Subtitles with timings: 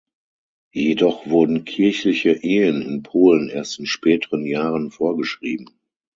[0.73, 5.79] Jedoch wurden kirchliche Ehen in Polen erst in späteren Jahren vorgeschrieben.